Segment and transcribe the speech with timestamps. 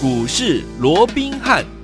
[0.00, 1.77] 股市罗宾汉。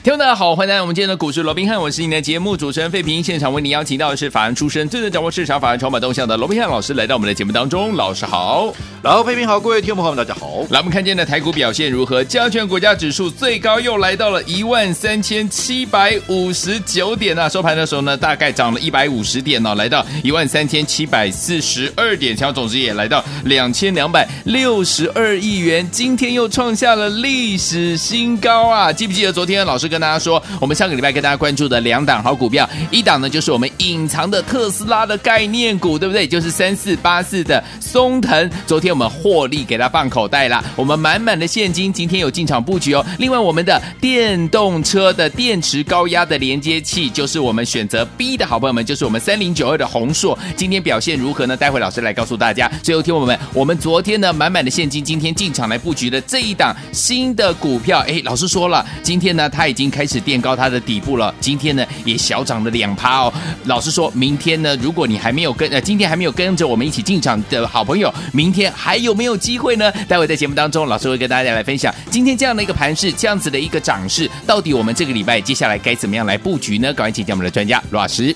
[0.00, 3.20] 听众大家好，欢迎来到我们今天的股市罗宾汉，我是你的节目主持人费平。
[3.20, 7.96] 现场为你邀请到的是法案出身、最能掌握市场法案筹码动向的罗宾汉老师，来到我们的节目当中。
[7.96, 8.72] 老师好，
[9.02, 10.64] 老费平好，各位听众朋友们大家好。
[10.70, 12.22] 来，我们看见的台股表现如何？
[12.22, 17.48] 加权股价指数最高又来到了一万三千七百五十九点啊！
[17.48, 25.86] 收盘的时候呢，大概涨了一百五十点呢，来到一万三千七百四十二点，成交总值也来到两千两百六十二亿元。
[25.90, 28.92] 今天又创下了历史新高啊！
[28.92, 36.24] 记不记得昨天老师跟跟大家说，我们上个礼拜跟大家关注的两档好股票，一档呢就是我们隐藏的特斯拉的概念股，对不对？
[36.24, 38.48] 就是三四八四的松腾。
[38.64, 43.04] 昨天我们获利给它放口袋了，我们满满的现金，今天有进场布局哦。
[43.18, 51.56] 另外，我们的电动车的电池高压的连接器，就是我们选择 B 的好朋友们，就是我们三零九二的弘硕，今天表现如何呢？
[51.56, 52.70] 待会老师来告诉大家。
[52.84, 59.88] 最后，听我们，我们昨天呢满满的现金，今天进场来布局的这一档新的股票，哎，老师说了，今天呢它已已经。
[59.98, 63.32] 开始垫高它的底部了，今天呢也小涨了两趴哦。
[63.64, 69.90] 老实说，明天呢，如果你还没有跟呃，今天还没有跟着我们一起进场的好朋友，明天还有没有机会呢？
[70.06, 76.92] 待会在节目当中，老师会跟大家来分享今天这样的一个盘势，这样子的一个涨势，到底我们这个礼拜接下来该怎么样来布局呢？
[76.92, 78.32] 赶快请教我们的专家罗老师。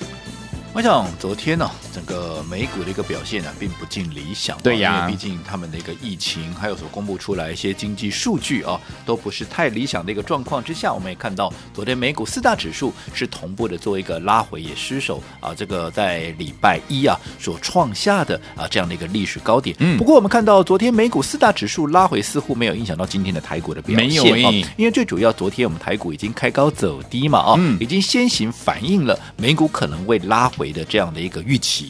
[0.73, 4.57] 我想昨天呢、整个美股的一个表现呢、啊，并不尽理想。
[4.63, 19.77] 对呀，因为毕竟他们的一个疫情，还有所公布出来一些经济数据啊，都不是太理想的一个状况之下，我们也看到昨天美股四大指数是同步的做一个拉回，也失守啊，这个在礼拜一啊所创下的啊这样的一个历史高点。
[19.79, 19.99] 嗯。
[19.99, 24.09] 不过我们看到昨天美股四大指数拉回，似乎没有影响到今天的台股的表现。
[24.09, 31.82] 没有、因为最主要昨天我们台股已经开高走低嘛，啊，嗯、已经先行反映了美股可能会拉回的这样的一个预期。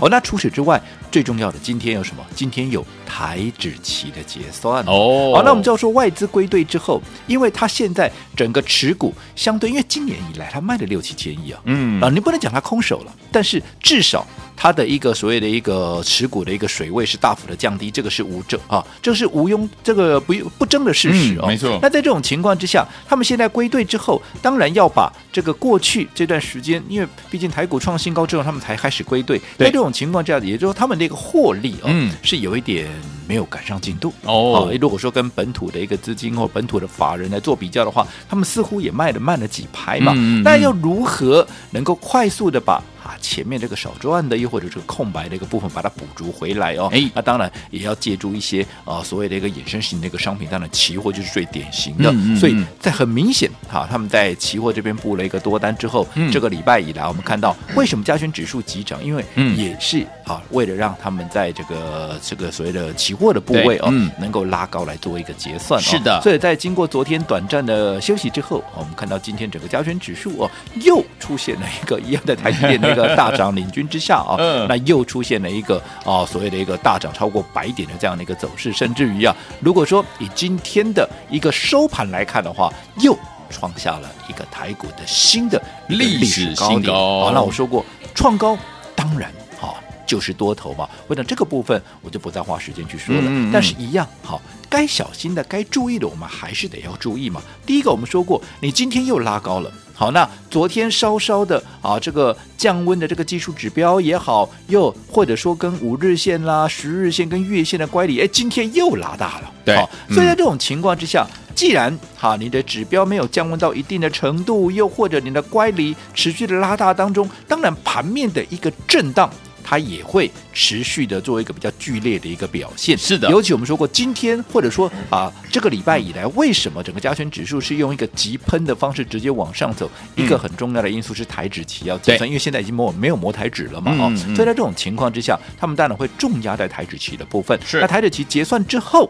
[0.00, 2.24] 哦，那除此之外，最重要的今天有什么？
[2.34, 5.32] 今天有台指期的结算哦。
[5.34, 14.24] 好，那我们就要说外资归队之后，因为他现在整个持股相对，因为今年以来他卖了六七千亿啊，嗯啊，你不能讲他空手了，但是至少。
[14.62, 21.46] 它的一个所谓的一个持股的一个水位是大幅的降低，这个是无证啊，这是毋庸这个不不争的事实哦。
[21.46, 21.78] 没错。
[21.80, 29.40] 那在这种情况之下，他们现在归队之后，当然要把这个过去这段时间，因为毕竟台股创新高之后，他们才开始归队。
[29.56, 32.86] 在这种情况之下，也就是说他们的一个获利啊，嗯，是有一点
[33.26, 34.70] 没有赶上进度哦。
[34.80, 40.12] 如果说跟本土的一个资金或本土的法人来做比较的话，他们似乎也卖的慢了几拍嘛。
[40.42, 46.88] 那要如何能够快速的把啊，前面这个少赚的，又或者这个空白的一个部分，把它补足回来哦。
[46.92, 52.10] 哎，那当然也要借助一些啊，所谓的一个衍生型的一个商品，当然期货就是最典型的。
[52.12, 59.02] 嗯嗯嗯，所以在很明显哈，他们在期货这边布了一个多单之后，嗯、这个礼拜以来，我们看到为什么加权指数急涨？
[59.02, 59.24] 因为
[59.56, 65.80] 也是啊，为了让他们在这个这个所谓的期货的部位哦，嗯、能够拉高来做一个结算。
[65.80, 70.50] 是的，所以在经过昨天短暂的休息之后，我们看到今天整个加权指数哦，
[70.82, 72.89] 又出现了一个一样的台积电的。
[72.90, 74.36] 一个大涨领军之下啊，
[74.68, 83.16] 那又出现了一个啊所谓的一个大涨超过百点的这样的一个走势，甚至于啊，如果说以今天的一个收盘来看的话，又
[83.48, 86.94] 创下了一个台股的新的历史新高点。
[86.94, 87.84] 好，那我说过
[88.14, 88.56] 创高，
[88.94, 89.30] 当然
[89.60, 89.74] 啊
[90.06, 90.88] 就是多头嘛。
[91.06, 97.42] 我想这个部分我就不再花时间去说了，但是一样好，该小心的、该注意的，我们还是得要注意嘛。
[97.66, 99.70] 第一个，我们说过，你今天又拉高了。
[100.00, 109.52] 好，那昨天稍稍的啊，这个降温的这个技术指标也好，又或者说跟五日线啦、十日线跟月线的乖离，哎，今天又拉大了。
[109.62, 119.30] 对，好，所以在这种情况之下，嗯、既然哈你的指标没有降温到一定的程度，又或者你的乖离持续的拉大当中，当然盘面的一个震荡。
[119.70, 123.30] 它也会持续的做一个比较剧烈的一个表现，是的。
[123.30, 129.88] 尤其我们说过，今天或者说啊，这个礼拜以来，为什么整个加权指数是用一个急喷的方式直接往上走？
[130.16, 137.56] 嗯、一个很重要的因素是台指期要结算，因为现在已经没有没有磨台指了嘛，哦、所以在这种情况之下，他们当然会重压在台指期的部分。
[137.64, 139.08] 是，那台指期结算之后。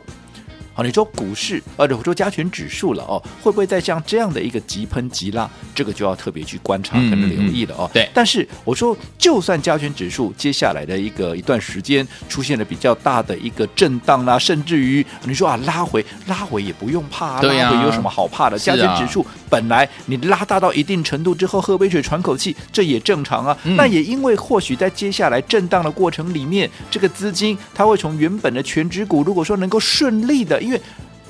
[0.72, 5.50] 好，你说股市，或者说加权指数了哦，会不会再像这样的一个急喷急拉？
[5.74, 7.84] 这个就要特别去观察跟留意了哦。
[7.84, 18.56] 嗯嗯、对，但是我说，就算加权指数接下来的一个一段时间出现了比较大的一个震荡啦、啊，甚至于你说啊拉回拉回也不用怕、啊，拉回有什么好怕的？
[18.58, 23.58] 加权指数本来你拉大到一定程度之后，喝杯水喘口气，这也正常啊。
[23.64, 30.59] 嗯、那也因为或许在接下来震荡的过程里面，这个资金它会从原本的全指股，如果说能够顺利的。
[30.60, 30.80] 因为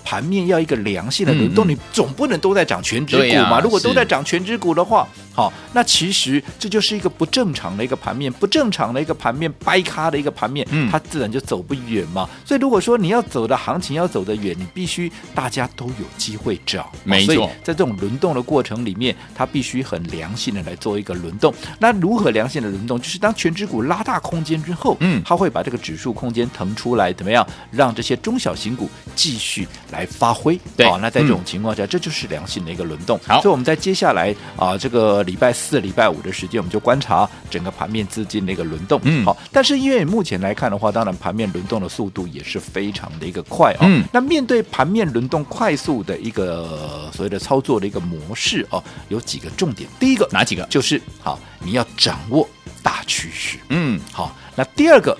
[0.04, 3.58] 盘面要一个良性的轮动，嗯嗯、你总不能都在涨全值股嘛？
[3.58, 12.28] 啊、如果都在涨全值股的话，好，那其实这就是一个不正常的一个盘面，不正常的一个盘面，掰咖的一个盘面，嗯它自然就走不远嘛。
[12.44, 21.54] 所以如果说你要走的行情要走得远，你必须大家都有机会涨，没错所以在这种轮动的过程里面，它必须很良性的来做一个轮动。
[21.78, 23.00] 那如何良性的轮动？
[23.00, 30.58] 就是当全值股拉大空间之后，嗯它会把这个指数空间腾出来，怎么样让这些中小型股继续来发挥？
[30.76, 33.18] 对好，那在这种嗯情况下，这就是良性的一个轮动。
[33.26, 39.00] 好所以我们在接下来啊，这个礼拜四、礼拜五的时间，我们就观察整个盘面资金的一个轮动。
[39.04, 43.80] 嗯好，但是因为目前来看的话，当然盘面轮动的速度也是非常的一个快啊。
[43.82, 46.62] 嗯那面对盘面轮动快速的一个
[47.06, 49.88] 呃所谓的操作的一个模式哦、有几个重点。
[49.98, 50.64] 第一个哪几个？
[50.70, 52.48] 就是好，你要掌握
[52.82, 53.58] 大趋势。
[53.68, 55.16] 嗯，好，那第二个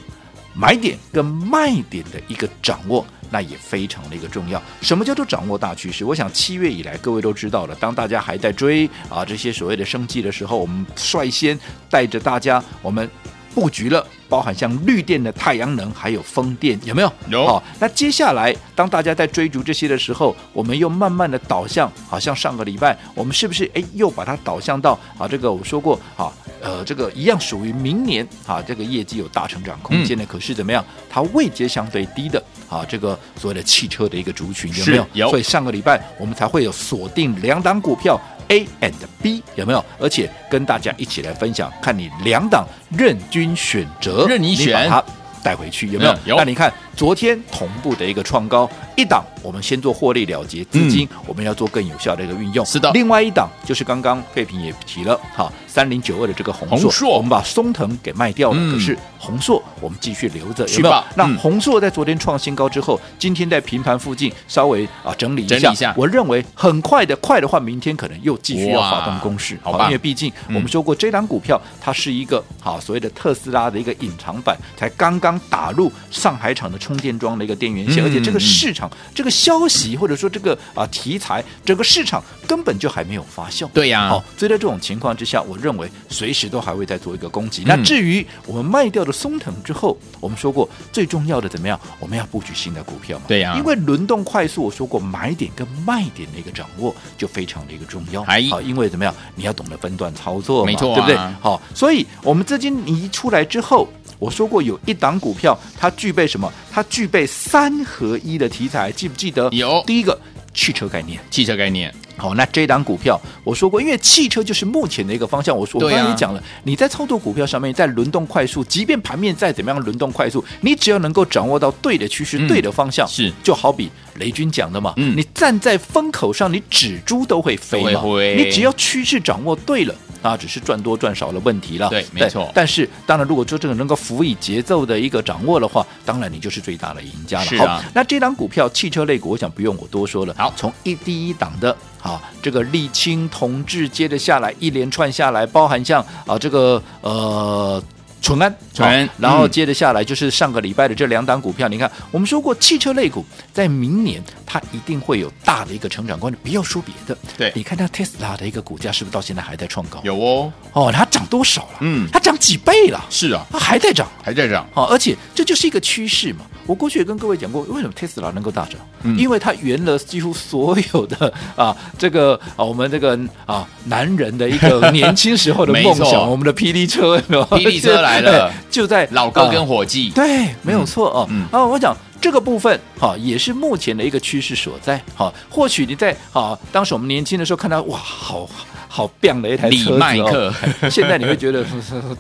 [0.55, 4.61] 买点跟卖点的一个掌握，那也非常的一个重要。
[4.83, 6.05] 什么叫做掌握大趋势？
[6.05, 11.59] 我想七月以来，各位都知道了，当大家还在追啊这些所谓的生计的时候，我们率先
[11.89, 13.09] 带着大家，我们
[13.55, 14.07] 布局了。
[14.29, 17.13] 包含像绿电的太阳能，还有风电，有没有？
[17.29, 25.27] 有好，那接下来，当大家在追逐这些的时候，我们又慢慢的导向，好像上个礼拜，我们是不是哎又把它导向到啊？
[25.27, 26.33] 这个我说过啊，
[26.63, 30.85] 呃，这个一样属于明年啊，这个业绩有大成长空间的，嗯、可是怎么样？
[31.11, 35.07] 它位阶相对低的啊，这个所谓的汽车的一个族群有没有？
[35.15, 35.31] 有。
[35.31, 38.17] 所以上个礼拜我们才会有锁定两档股票。
[38.51, 38.93] A and
[39.23, 39.85] B 有没有？
[39.99, 42.67] 而且跟大家一起来分享，看你两档
[42.97, 45.05] 任君选择，任你选，把它
[45.43, 46.13] 带回去有没有？
[46.13, 46.37] 嗯、有。
[46.37, 52.63] 那你看昨天同步的一个创高，一档我们先做获利了结，资金我们要做更有效的一个运用。
[52.67, 52.91] 是的。
[52.93, 61.05] 另外一档就是刚刚费平也提了，哈，三零九二的这个红硕，我们把松藤给卖掉了，嗯、可是红硕我们继续留着，有没有？
[61.15, 69.87] 那红硕在昨天创新高之后，今天在平盘附近稍微啊整理一下，整理一下，我认为很快的，快的话，明天可能又继续要发动攻势，好吧？
[69.87, 83.69] 因为毕竟我们说过，这档股票它是一个好所谓的特斯拉的一个隐藏版，才刚刚打入上海厂的充电桩的一个电源线，而且这个市场这个消息或者说这个啊题材，整个市场根本就还没有发酵。
[83.69, 87.63] 对呀，好，所以在这种情况之下，我认为随时都还会再做一个攻击。
[87.65, 91.79] 那至于我们卖掉的松藤之后，我们说过最重要的怎么样？
[92.01, 93.27] 我们要布局新的股票嘛？
[93.29, 98.25] 对呀，因为轮动快速，我说过买点跟卖点的一个掌握就非常的一个重要。
[98.25, 99.15] 好，因为怎么样？
[99.37, 101.17] 你要懂得分段操作嘛，没错，对不对？
[101.41, 103.89] 好，所以我们资金一出来之后。
[104.21, 106.53] 我说过有一档股票，它具备什么？
[106.71, 109.49] 它具备三合一的题材，记不记得？
[109.51, 109.83] 有。
[109.87, 110.17] 第一个，
[110.55, 111.19] 汽车概念。
[111.31, 111.93] 汽车概念。
[112.19, 115.57] 好，那这档股票我说过，因为汽车就是目前的一个方向。
[115.57, 129.95] 我说，我刚才也讲了，你在操作股票上面，在轮动快速，即便盘面再怎么样轮动快速，你只要能够掌握到对的趋势、嗯、对的方向，是就好比雷军讲的嘛，嗯、你站在风口上，你纸猪都会飞嘛，会你只要趋势掌握对了。
[130.23, 131.89] 啊，只是赚多赚少的问题了。
[131.89, 132.51] 对，没错。
[132.55, 137.45] 但是，当然，如果说这个能够辅以节奏的一个掌握的话，当然你就是最大的赢家了。
[137.45, 137.79] 是啊。
[137.79, 140.35] 好，那这档股票汽车类股，我想不用我多说了。
[140.37, 147.83] 好，从一第一档的啊，这个沥青同志接着下来，一连串下来，包含像啊这个呃。
[148.21, 151.69] 淳安，淳安，然后接着下来就是上个礼拜的这两档股票。
[151.69, 156.39] 嗯、你看，我们说过汽车类股在明年它一定会有大的一个成长空间。
[156.43, 160.01] 不要说别的，对，你看它 Tesla 的一个股价是不是到现在还在创高？
[160.05, 161.79] 有哦，哦，它涨多少了？
[161.81, 163.05] 嗯，它涨几倍了？
[163.09, 164.67] 是啊，它还在涨，还在涨。
[164.73, 166.41] 好、哦，而且这就是一个趋势嘛。
[166.71, 168.75] 我过去也跟各位讲过，为什么特斯拉能够大涨？
[169.03, 181.27] 嗯、因为它圆了几乎所有的啊， 这个啊，我们这个啊，男人的一个 年轻时候的梦想，我们的霹雳车， 霹雳车来了，就在老高跟伙计、啊，对，没有错哦。
[181.29, 184.97] 嗯，啊，我讲这个部分哈、啊，也是目前的一个趋势所在。
[185.17, 188.49] 哈、啊，或许你在啊，当时我们年轻的时候看到，哇，好。
[188.93, 190.53] 好棒的一台车、哦、李麦克，
[190.91, 191.65] 现在你会觉得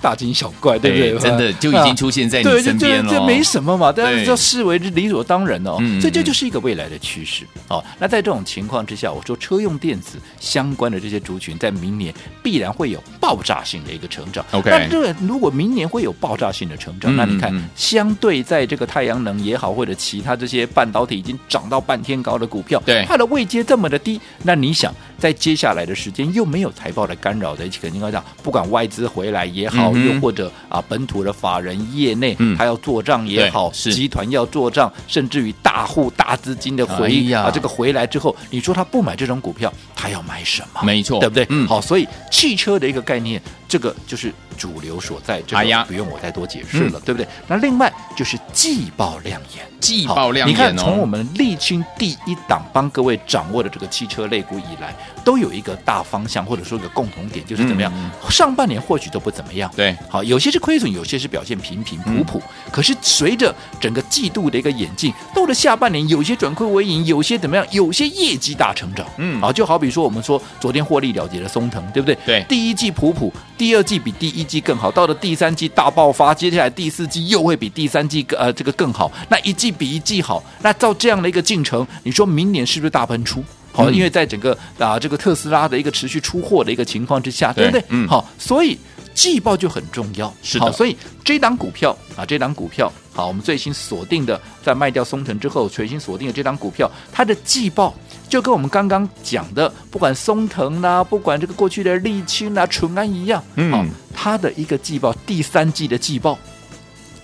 [0.01, 1.19] 大惊小怪，对不对？
[1.19, 3.13] 真的就已经出现在你身边了。
[3.13, 5.79] 这没什么嘛，大家就视为理所当然哦。
[6.01, 7.85] 所以这就是一个未来的趋势哦。
[7.99, 14.47] 那在这种情况之下，我说车用电子相关的这些族群，在明年必然会有爆炸性的一个成长。
[14.53, 27.41] OK，那这如果明年会有爆炸性的成长，那你看，相对在这个太阳能也好，或者其他这些半导体已经涨到半天高的股票，对它的位阶这么的低，那你想，在接下来的时间又没有财报的干扰。
[27.41, 40.83] 扰的肯定要讲，不管外资回来也好，嗯、又或者啊本土的法人业内，嗯、他要做账也好，集团要做账，甚至于大户大资金的回、哎、啊，这个回来之后，你说他不买这种股票，他要买什么？
[40.83, 41.47] 没错，对不对？
[41.49, 47.27] 嗯，好，所以汽车的一个概念，这个就是主流所在，这个不用我再多解释了，对不对？
[47.49, 57.91] 那另外就是季报亮眼，季报亮眼你看，哦从我们沥青第一档帮各位掌握的这个汽车类股以来，都有一个大方向，或者说一个共同点，就是怎么样？
[57.97, 62.43] 嗯上半年或许都不怎么样，对好，有些是亏损，有些是表现平平普普。
[62.71, 67.67] 可是随着整个季度的一个演进，到了下半年，有些转亏为盈，有些怎么样？
[67.71, 72.17] 有些业绩大成长，嗯啊，就好比说我们说昨天获利了结的松藤，对不对？
[72.27, 83.45] 对第一季普普，第二季比第一季更好，到了第三季大爆发，接下来第四季又会比第三季呃这个更好，那一季比一季好，那照这样的一个进程，你说明年是不是大喷出？
[83.73, 87.85] 好，嗯因为在整个啊这个特斯拉的一个持续出货的一个情况之下，对不对？
[87.91, 88.77] 嗯好，所以
[89.15, 90.33] 季报就很重要。
[90.43, 97.95] 是的好，所以这档股票啊，这档股票，好，我们最新锁定的，在卖掉松藤之后，全新锁定的这张股票，它的季报
[98.31, 103.85] 就跟我们刚刚讲的，不管松藤啦，不管这个过去的沥青啦、淳安一样，嗯好，
[104.15, 106.39] 它的一个季报，第三季的季报。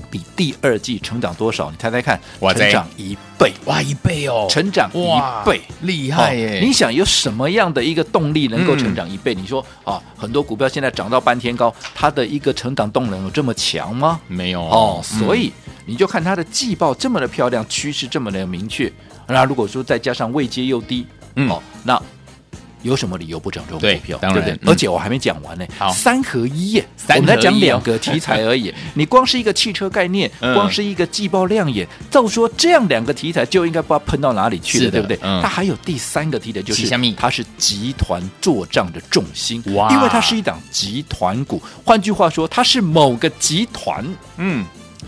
[0.08, 1.68] 比第二季成长多少？
[1.68, 5.04] 你猜猜看，哇塞成长一倍，哇，一倍哦，成长一
[5.44, 6.60] 倍，厉害耶！
[6.60, 9.34] 哦你想有什么样的一个动力能够成长一倍？
[9.34, 14.20] 嗯你说啊，很多股票现在涨到半天高，它的一个成长动能有这么强吗？
[14.28, 15.52] 没有哦，嗯所以
[15.86, 18.92] 你就看它的季报这么的漂亮，趋势这么的明确。
[19.28, 22.00] 那如果说再加上位阶又低，嗯哦，那
[22.82, 24.16] 有什么理由不涨这种股票？
[24.18, 24.68] 当然对不对？
[24.68, 28.72] 嗯而且我还没讲完呢，好三合一耶，三合一我们在讲哦两个题材而已。
[28.94, 35.18] 你光是一个汽车概念，嗯光是一个季报亮眼，照说这样两个题材就应该不知道喷到哪里去了，对不对？
[35.22, 41.60] 嗯它还有第三个题材，就是它是集团做账的重心，哇因为它是一档集团股。
[41.84, 44.64] 换句话说，它是某个集团嗯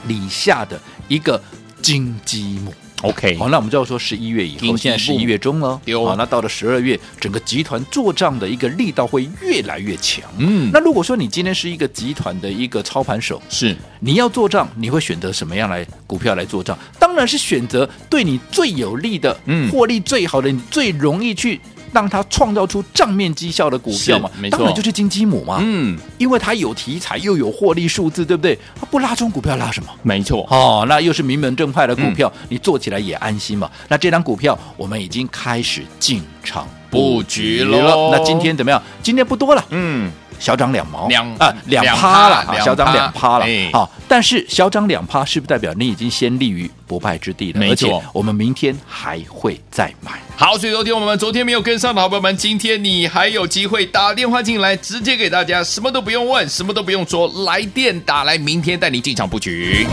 [0.06, 1.40] 底下的一个
[1.82, 2.72] 金鸡母。
[3.02, 6.04] ，OK，好，那我们就要说十一月以后，现在十一月中了，丢。
[6.04, 10.24] 好，那到了十二月，整个集团做账的一个力道会越来越强。
[10.38, 13.76] 嗯，那如果说你今天是一个集团的一个操盘手，是。
[14.00, 16.76] 你要做账，你会选择什么样来股票来做账？
[16.98, 19.70] 当然是选择对你最有利的，嗯。
[19.70, 21.60] 获利最好的，你最容易去
[21.92, 28.58] 让它创造出账面绩效的股票嘛当然就是金鸡母嘛，嗯，因为它有题材又有获利数字，对不对？
[28.78, 29.88] 它不拉中股票拉什么？
[30.02, 32.14] 没错，哦，那又是名门正派的股嗯。
[32.14, 33.70] 票，你做起来也安心嘛。
[33.88, 37.80] 那这张股票我们已经开始进场布局了。
[37.80, 38.10] 喽。
[38.12, 38.82] 那今天怎么样？
[39.02, 43.70] 今天不多了，嗯，小涨两毛，两啊两两趴了，小涨趴两趴了哎。
[43.72, 47.60] 好，但是小涨两趴是不是代表你已经先立于不败之地了？
[47.60, 50.12] 没错而且我们明天还会再买。
[50.36, 59.86] 好，所以昨天我们昨天没有跟上的好朋友们，今天你还有机会打电话进来，直接给大家什么都不用问，什么都不用说，来电打来，明天带你进场布局。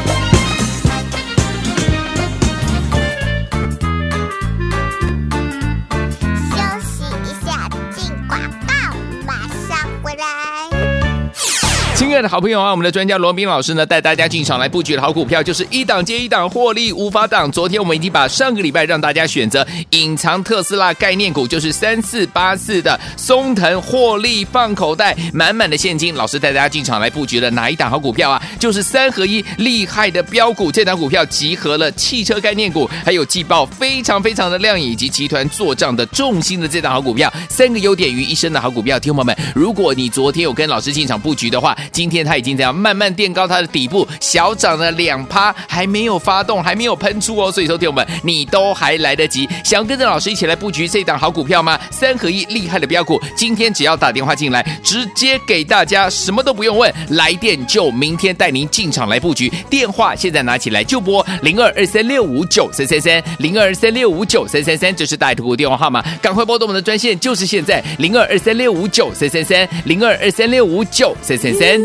[10.15, 10.44] 上回来。
[12.05, 17.51] 亲爱的好朋友啊，我们的专家罗斌老师呢，带大家进场来布局的好股票，就是一档接一档获利无法挡。
[17.51, 26.13] 昨天我们已经把上个礼拜让大家选择隐藏特斯拉概念股，就是三四八四的松腾获利放口袋，满满的现金。
[26.13, 28.39] 老师带大家进场来布局的哪一档好股票啊？
[28.59, 38.99] 就是三合一厉害的标股，这档股票集合了汽车概念股，还有季报非常非常的亮眼，以及集团做账的重心的这档好股票，三个优点于一身的好股票。
[38.99, 47.49] 听众朋友们，如果你昨天有跟老师进场布局的话，今天它已经这样慢慢垫高它的底部，小涨了两趴，还没有发动，还没有喷出哦。
[47.49, 49.47] 所以说，听众们，你都还来得及。
[49.63, 51.79] 想要跟着老师一起来布局这档好股票吗？
[51.89, 59.49] 三合一厉害的标股，今天只要打电话进来，直接给大家什么都不用问，来电就明天带您进场来布局。
[59.69, 71.84] 电话现在拿起来就拨零二二三六五九三三三零二二三六五九三三三，这是大图电话号码，赶快拨动我们的专线，就是现在零二二三六五九三三三零二二三六五九三三三。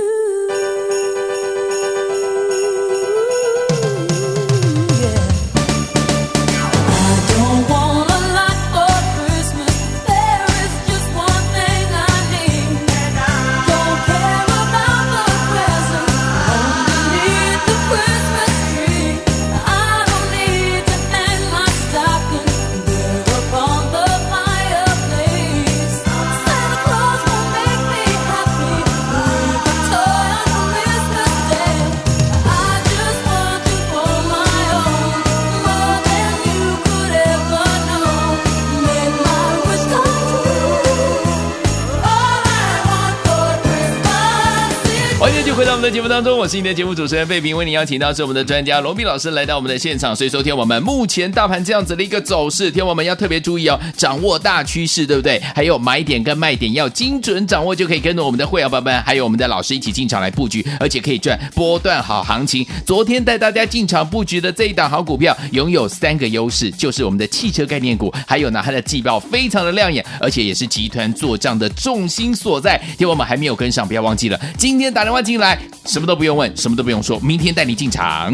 [45.80, 50.14] 们的节目当中，我是你的节目主持人费平，为您邀请到是我们的专家罗斌老师来到我们的现场。
[50.14, 55.40] 所以，说听我们目前大盘这样子的一个走势，听我们要特别注意哦，掌握大趋势，对不对？
[55.54, 62.66] 还有买点跟卖点要精准掌握，就可以跟着我们的会员伙伴们，还有我们的老师一起进场来布局，而且可以赚波段好行情。
[62.84, 72.78] 昨天带大家进场布局的这一档好股票，拥有三个优势，就是我们的汽车概念股，还有呢它的季报非常的亮眼，而且也是集团做账的重心所在。
[72.98, 78.32] 听我们还没有跟上，不要忘记了，今天打电话进来，什么都不用问，什么都不用说，明天带你进场。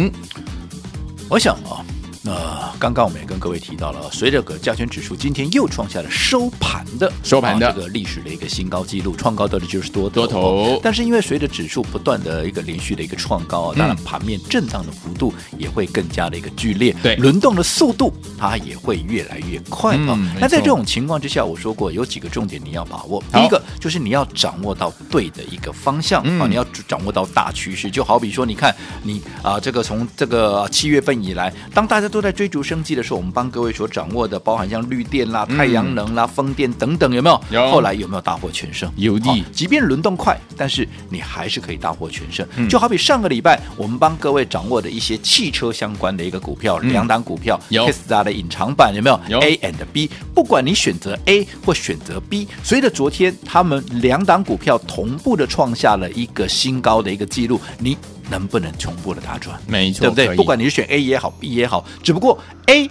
[1.29, 1.85] 我想啊。
[2.26, 10.14] 呃，刚刚我们也跟各位提到了，随着个加权指数今天又创下了收盘的收盘的、啊、这个历史的一个新高纪录，创高到的就是多头。
[10.14, 10.80] 多头。
[10.83, 20.14] 但是因为随着指数不断的一个连续的一个创高啊，当然盘面震荡的幅度也会更加的一个剧烈，对，轮动的速度它也会越来越快啊。
[20.16, 32.96] 嗯、那在这种情况之下，我说过有几个重点你要把握，第一个就是你要掌握到对的一个方向、嗯、啊，你要掌握到大趋势，就好比说，你看你啊，这个从这个七月份以来，当大家都在追逐生计。
[32.96, 37.40] 的时候，我们帮各位所掌握的，包含像绿电啦、太阳能啦、风电等等，有没有？
[37.50, 37.70] 有。
[37.70, 38.90] 后来有没有大获全胜？
[38.96, 39.44] 有的。
[39.52, 42.46] 即便轮动快，但是你还是可以大获全胜。
[42.56, 49.20] 嗯、就好比上个礼拜我们帮各位掌握的一些汽车相关的一个股票，嗯、两档股票，有 Tesla 的隐藏版有没有？
[49.28, 49.38] 有。
[49.40, 57.96] A and B，不管你选择 A 或选择 B，随着昨天他们两档股票同步的创下了一个新高的一个记录，你
[58.30, 59.61] 能不能同步的大赚？
[59.66, 60.37] 没错，对不对？
[60.37, 62.90] 不管你是选 A 也好，B 也好，只不过 A。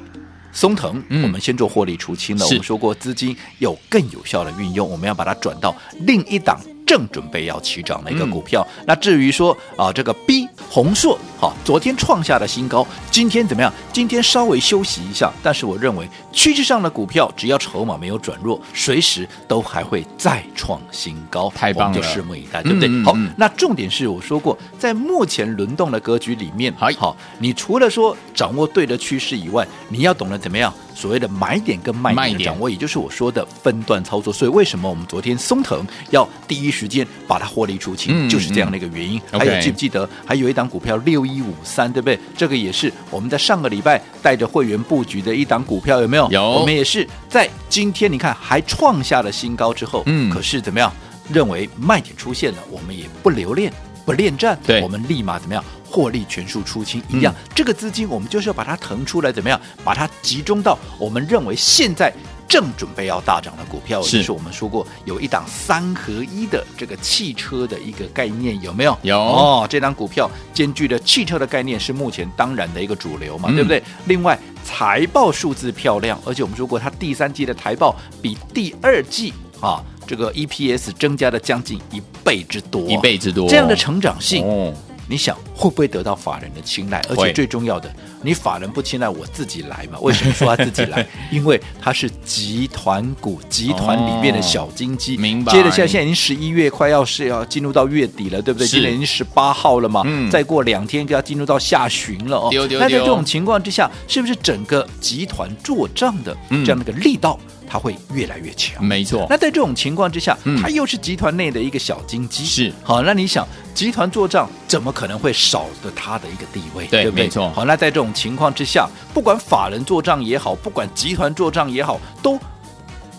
[0.58, 2.46] 松腾，我们先做获利出清了。
[2.46, 8.66] 嗯、我们说过，资金有更有效的运用，我们要把它转到另一档正准备要起涨的一个股票。
[8.78, 13.72] 嗯、那至于说啊，这个 B 宏硕，好，昨天创下的新高，今天怎么样？
[13.92, 21.52] 今天稍微休息一下，但是我认为趋势上的股票，只要筹码没有转弱，随时都还会再创新高。
[21.56, 22.90] 太棒了，我们就拭目以待，对不对？
[22.90, 30.74] 嗯嗯嗯好，那重点是我说过，在目前轮动的格局里面，好，你除了说掌握对的趋势以外，你要懂得怎么样？
[30.94, 34.32] 所谓的买点跟卖点的掌握，也就是我说的分段操作。
[34.32, 39.22] 所以为什么我们昨天松藤要第一时间把它获利出清，就是这样的一个原因。
[39.32, 42.20] 还有记不记得还有一档股票六一五三，对不对？
[42.36, 46.30] 这个也是我们在上个礼拜带着会员布局的一档股票，有没有？
[46.32, 46.44] 有。
[46.44, 50.92] 我们也是在今天你看还创下了新高之后，嗯，可是怎么样？
[51.32, 53.72] 认为卖点出现了，我们也不留恋。
[54.06, 62.14] 不恋战，对，我们立马怎么样获利全数出清一样，嗯、这个资金我们就是要把它腾出来，怎么样把它集中到我们认为现在
[62.48, 68.98] 正准备要大涨的股票，是，就是我们说过有一档三合一的这个汽车的一个概念，有没有？
[69.02, 73.82] 有哦，这档股票兼具的汽车的概念是目前当然的一个主流嘛，嗯、对不对？
[74.06, 79.84] 另外财报数字漂亮，而且我们说过它第三季的财报比第二季啊。
[80.08, 84.72] 这个 EPS 增加了将近一倍之多，一倍之多，这样的成长性，哦、
[85.08, 87.02] 你想会不会得到法人的青睐？
[87.10, 90.00] 而且最重要的，你法人不青睐，我自己来嘛？
[90.02, 91.06] 为什么说他自己来？
[91.32, 95.16] 因为他是集团股，集团里面的小金鸡。
[95.16, 95.52] 哦、明白。
[95.52, 98.68] 接着，现在现在已经十一月，快要是要进入到月底了，对不对？
[98.68, 102.48] 今年已经十八号了嘛，嗯、再过两天就要进入到下旬了哦。
[102.50, 107.40] 丢丢丢，那在这种情况之下，是不是整个集团做账的这样的一个力道？
[107.42, 109.26] 嗯它会越来越强，没错。
[109.30, 113.02] 那在这种情况之下，嗯、它又是集团内的一个小金鸡，是好。
[113.02, 116.86] 那你想，集团做账怎么可能会少了它的一个地位？
[116.88, 117.26] 对，对不对？
[117.26, 117.50] 没错。
[117.52, 122.40] 好，那在这种情况之下，不管法人做账也好，不管集团做账也好，都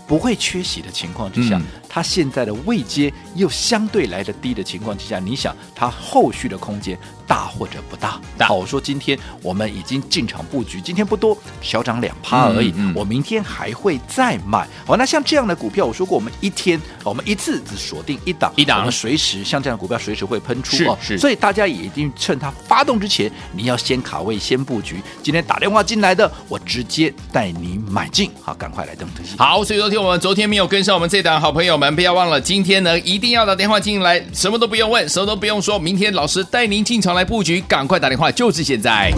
[0.07, 1.57] 不会缺席的情况之下。
[1.57, 1.63] 嗯
[1.97, 8.21] 它现在的位阶又相对来的低的情况之下，你想它后续的空间大或者不大？
[8.37, 8.49] 大。
[8.49, 12.69] 好，我说今天我们已经进场布局，今天不多，小涨两趴而已。
[12.75, 14.67] 嗯嗯、我明天还会再买。
[14.85, 20.95] 好，那像这样的股票，我说过我们一天我们一次只锁定一档，一档，我们随时像这样的股票随时会喷出是哦。
[21.01, 25.01] 是，所以大家也一定趁它发动之前，你要先卡位，先布局。
[25.23, 28.29] 今天打电话进来的，我直接带你买进。
[28.43, 29.31] 好，赶快来登登记。
[29.39, 31.86] 好，所以昨天我们昨天没有跟上我们这档好朋友们。
[31.95, 39.11] 不要忘了，今天呢一定要打电话进来，什么都不用问，什么都不用说，明天老师带您进场来布局，赶快打电话，就是现在。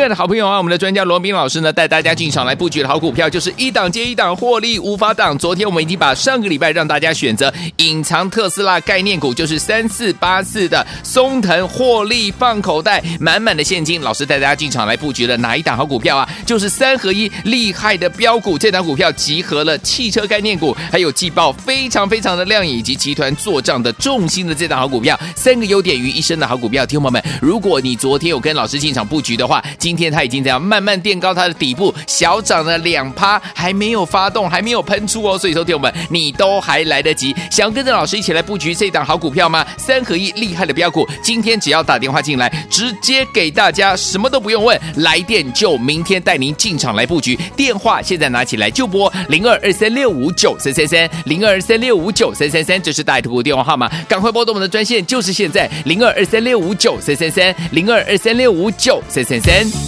[0.00, 5.36] 亲爱的好朋友啊，我们的专家罗宾老师呢，带大家进场来布局的好股票，就是一档接一档获利无法挡。
[5.36, 14.00] 昨天我们已经把上个礼拜让大家选择隐藏特斯拉概念股，就是三四八四的松腾获利放口袋，满满的现金。
[14.00, 16.26] 老师带大家进场来布局的哪一档好股票啊？
[16.46, 18.58] 就是三合一厉害的标股。
[18.58, 26.86] 这档股票集合了汽车概念股，还有季报非常非常的亮眼，以及集团做账的重心的这档好股票，三个优点于一身的好股票。
[26.86, 35.36] 听众朋友们，如果你昨天有跟老师进场布局的话，今今天它已经这样慢慢垫高它的底部，小涨了两趴，还没有发动，还没有喷出哦。
[35.36, 39.66] 所以说，听我们你都还来得及，想要跟着老师一起来布局这档好股票吗？
[39.76, 47.36] 三合一厉害的标股，今天只要打电话进来，直接给大家什么都不用问，来电就明天带您进场来布局。
[47.56, 59.79] 电话现在拿起来就拨零二二三六五九三三三零二二三六五九三三三，这是大图电话号码，赶快拨动我们的专线，就是现在零二二三六五九三三三零二二三六五九三三三。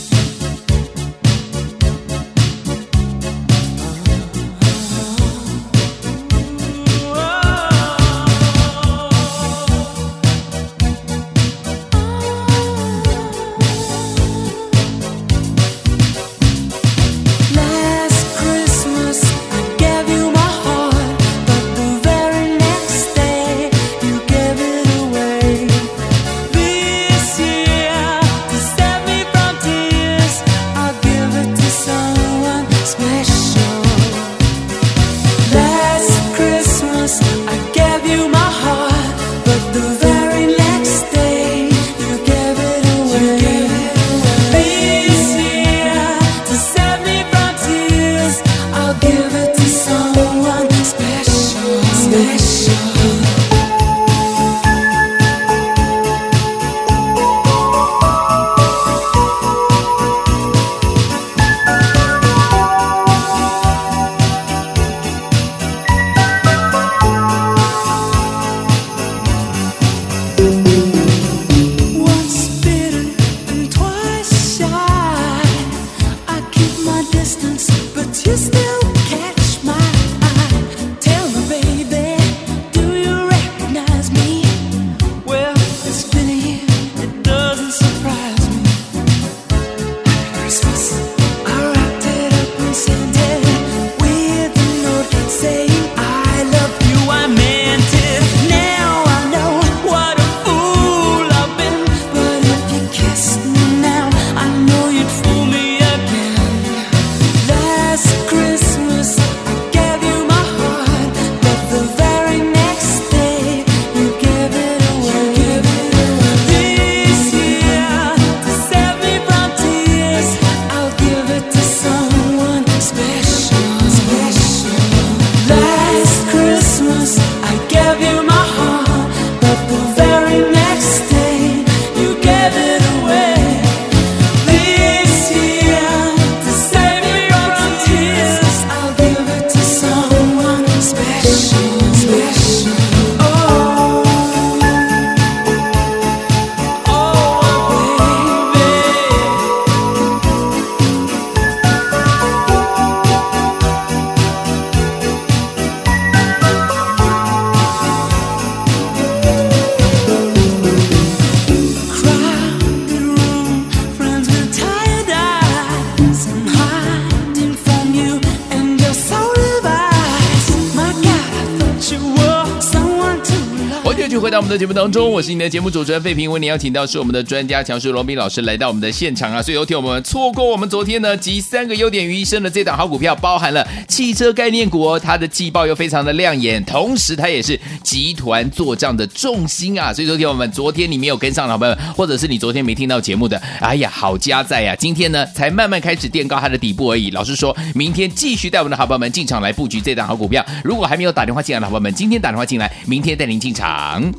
[174.32, 176.32] 到我们的节目当中，我是你的节目主持人费平。
[176.32, 189.92] 为你邀请到是我们的专家强势罗宾老师来到我们的现场啊，所以有听我们错过我们昨天呢集三个优点于一身的这档好股票，包含了汽车概念股哦，它的季报又非常的亮眼，同时它也是集团做账的重心啊。
[189.92, 197.10] 所以说，听我们昨天你没有跟上的朋友，或者是你昨天没听到节目的，哎呀，好加在呀、啊，今天呢才慢慢开始垫高它的底部而已。
[197.10, 200.42] 老师说明天继续带我们的好朋友们进场来布局这档好股票。
[200.64, 204.10] 如果还没有打电话进来的好朋友们，今天打电话进来，明天带您进场。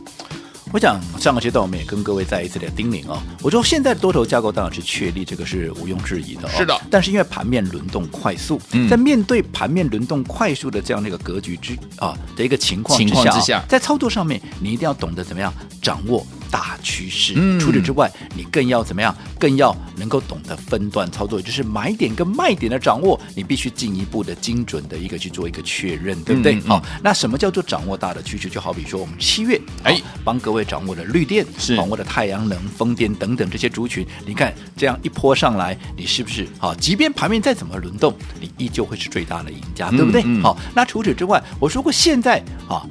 [0.71, 6.51] 我想上个阶段我们也跟各位再一次的叮咛啊、哦，我说现在多头架构当然是确立，这个是毋庸置疑的、哦。
[6.57, 16.25] 是的，但是因为盘面轮动快速，嗯、在面对盘面轮动快速的这样的一个格局之啊的一个情况之下，情况之下，在操作上面你一定要懂得怎么样掌握。
[16.53, 19.15] 大趋势，嗯、除此之外，你更要怎么样？
[19.39, 26.53] 更要能够懂得分段操作，也就是买点跟卖点的掌握，你必须进一步的精准的一个去做一个确认，对不对？
[26.59, 28.47] 好、嗯嗯哦，那什么叫做掌握大的趋势？
[28.47, 34.05] 就好比说，我们七月哎，帮各位掌握了绿电，是掌握了太阳能、风电等等这些族群。
[34.27, 36.75] 你看这样一波上来，你是不是啊？
[36.79, 40.21] 即便盘面再怎么轮动，你依旧会是最大的赢家，对不对？
[40.43, 42.37] 好、那除此之外，我说过现在
[42.69, 42.85] 啊。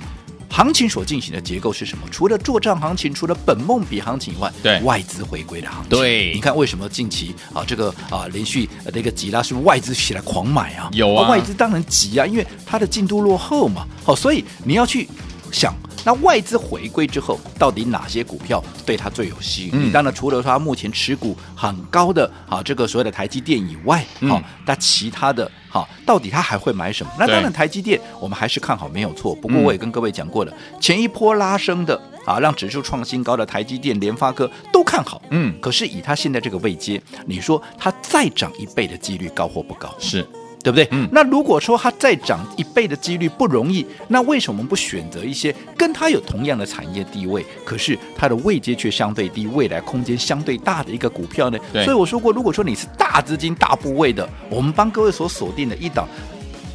[0.52, 2.04] 行情所进行的结构是什么？
[2.10, 5.98] 除了做账行情，除了本梦比行情以外，对外资回归的行情。
[5.98, 10.90] 对，你看为什么近期啊这个啊连续那个急拉，是不是外资起来狂买啊？
[10.92, 13.86] 有啊，外资当然急啊，因为它的进度落后嘛。
[14.04, 15.08] 好，所以你要去
[15.52, 15.72] 想，
[16.04, 19.90] 那外资回归之后，到底哪些股票对他最有吸引力？
[19.90, 27.12] 嗯、当然，除了说他目前持股很高的啊，这个所谓的台积电以外，好、嗯，那其他的好，到底他还会买什么？
[27.18, 29.34] 那当然，台积电我们还是看好没有错。
[29.34, 35.20] 不过我也跟各位讲过了，嗯、前一波拉升的啊，让指数创新高的台积电、联发科都看好。
[35.30, 39.94] 嗯，可是以他现在这个位阶，你说它再涨一倍的几率高或不高？
[39.98, 40.26] 是。
[40.62, 40.86] 对不对？
[40.92, 51.58] 嗯，那如果说它再涨一倍的几率不容易，那为什么我们不选择一些跟它有同样的产业地位，可是它的位阶却相对低，未来空间相对大的一个股票呢？
[51.72, 51.84] 对。
[51.84, 56.06] 所以我说过，如果说你是大资金大部位的，我们帮各位所锁定的一档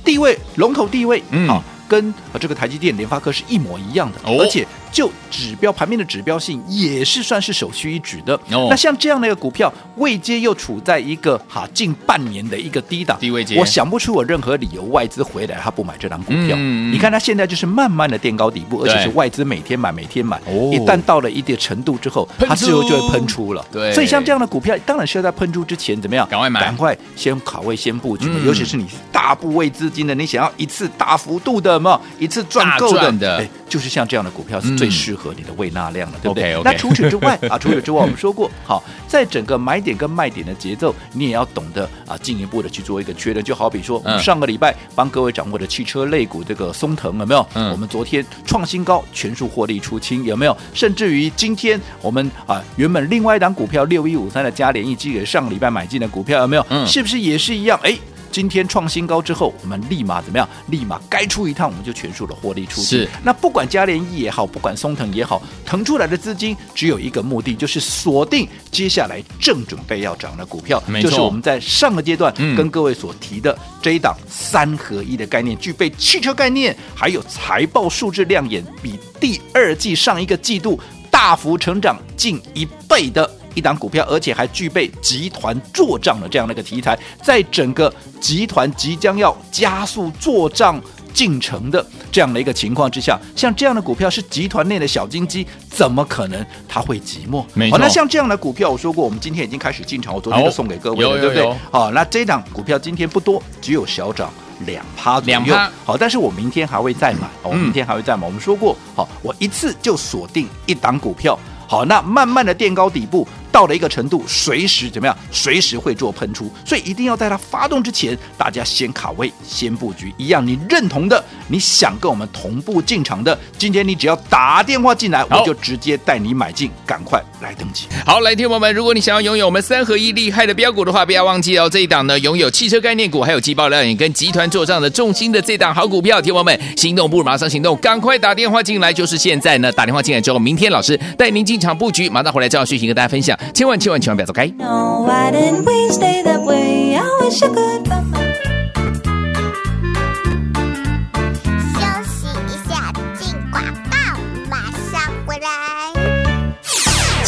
[0.04, 4.68] 地位龙头地位，嗯，好，跟这个台积电、联发科是一模一样的，哦，而且。
[4.92, 8.36] 就指标盘面的指标性也是算是首屈一指的。
[8.52, 16.56] 哦、那像这样的一个股票，未接又处在一个哈近半年的一个低档低位阶，我想不出我任何理由外资回来他不买这档股票。
[16.58, 20.38] 嗯、你看他现在就是慢慢的垫高底部，而且是外资每天买每天买。
[20.46, 23.66] 哦、一旦到了一定程度之后，它最后就会喷出了。
[23.72, 26.28] 对，所以像这样的股票，当然是要在喷出之前怎么样？
[26.28, 28.28] 赶快买，赶快先卡位先布局。
[28.30, 35.68] 嗯、尤其是你是大部位资金的，你想要一次大幅度的嘛，一次赚够的，的哎，就是像这样的股票是最适合你的胃。
[35.78, 36.64] 纳量了，对不对？Okay, okay.
[36.64, 43.44] 那除此之外 啊，除此之外，我们说过，好，在整个买点跟卖点的节奏，你也要懂得啊，进一步的去做一个确认。
[43.44, 47.48] 就好比说，我们上个礼拜帮各位掌握的汽车类股这个松藤有没有？
[47.54, 50.58] 嗯，我们昨天创新高，全数获利出清，有没有？
[50.74, 56.66] 甚至于今天我们啊，原本另外一档股票六一五三的加联以及给上个礼拜买进的股票有没有？
[56.70, 57.80] 嗯，是不是也是一样？
[57.84, 57.96] 哎。
[58.32, 60.48] 今天创新高之后，我们立马怎么样？
[60.68, 62.88] 立马该出一趟，我们就全数的获利出去。
[62.88, 63.10] 是。
[63.24, 70.82] 那不管嘉联益也好，不管松腾也好，腾出来的资金只有一个目的，就是锁定接下来正准备要涨的股票。
[71.02, 83.30] 就是我们在上个阶段跟各位所提的这一档三合一的概念，具备汽车概念，还有财报数字亮眼，比第二季上一个季度大幅成长近一倍的。
[83.58, 87.92] 一档股票，而且还具备集团做账的这样的一个题材，在整个
[88.22, 90.80] 集团即将要加速做账
[91.12, 97.44] 进程的这样的一个情况之下，像这样的股票是集团内的小金鸡，怎么可能它会寂寞？
[97.56, 97.80] 没错。
[97.80, 101.56] 好，那像这样的股票，我说过，我们今天已经开始进场，我昨天就送给各位了，对不对？
[101.72, 104.32] 好，那这档股票今天不多，只有小涨
[104.68, 105.40] 两趴左右。
[105.40, 105.72] 两趴。
[105.84, 108.28] 好，但是我明天还会再买，我明天还会再买。
[108.28, 111.40] 嗯、我们说过，好，我一次就锁定一档股票。
[111.70, 113.28] 好，那慢慢的垫高底部。
[113.52, 115.18] 到了一个程度，随时怎么样？
[115.32, 120.14] 随时会做喷出，所以一定要在它发动之前，大家先卡位、先布局。
[120.18, 127.86] 一样，你认同的，你想跟我们同步进场的，今天你只要打电话进来，我就直接带你买进，赶快来登记。
[128.06, 139.72] 好，来，听友们，如果你想要拥有我们三合一厉害的标股的话，不要忘记哦，这一档呢，拥有汽车概念股，还有季报亮眼跟集团做账的重心的这档好股票，听友们，心动不如马上行动，赶快打电话进来，就是现在呢！
[139.72, 143.37] 打电话进来之后，明天老师带您进场布局，马上回来这样讯息跟大家分享。
[143.54, 144.48] 千万千万千万不要走开。
[144.58, 145.06] No,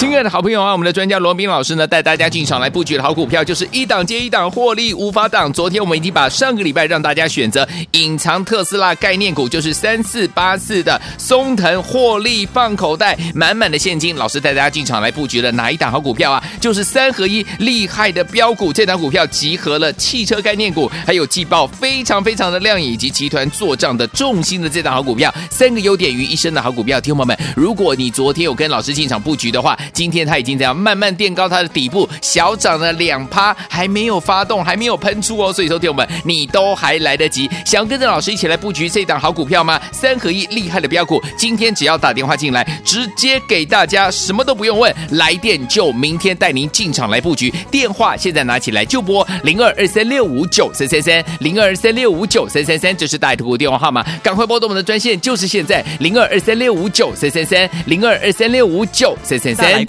[0.09, 5.53] 亲爱的好朋友啊，我们的专家罗宾老师呢，带大家进场来布局的好股票，就是一档接一档获利无法挡。
[5.53, 14.15] 昨天我们已经把上个礼拜让大家选择隐藏特斯拉概念股，就是三四八四的松腾获利放口袋，满满的现金。
[14.15, 16.43] 老师带大家进场来布局的哪一档好股票啊？
[16.59, 18.73] 就是三合一厉害的标股。
[18.73, 26.99] 这档股票集合了汽车概念股，还有季报非常非常的亮眼，以及集团做账的重心的这档好股票，三个优点于一身的好股票。
[26.99, 35.51] 听众朋友们，如果你昨天有跟老师进场布局的话，今天它已经这样慢慢垫高它的底部，小涨了两趴，还没有发动，还没有喷出哦。
[35.51, 37.49] 所以说，听友们，你都还来得及。
[37.65, 39.77] 想要跟着老师一起来布局这档好股票吗？
[39.91, 47.53] 三合一厉害的标股，今天只要打电话进来，直接给大家，什么都不用问，来电就明天带您进场来布局。
[47.69, 59.88] 电话现在拿起来就拨零二二三六五九三三三零二二三六五九三三三，这是大图电话号码，赶快拨动我们的专线，就是现在零二二三六五九三三三零二二三六五九三三三。